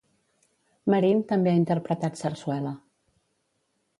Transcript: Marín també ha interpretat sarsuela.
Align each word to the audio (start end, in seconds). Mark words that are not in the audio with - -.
Marín 0.93 1.21
també 1.33 1.51
ha 1.51 1.59
interpretat 1.59 2.19
sarsuela. 2.21 2.75